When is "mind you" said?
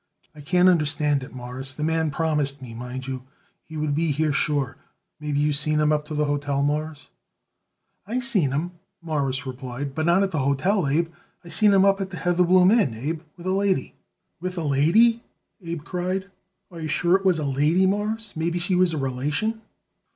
2.73-3.21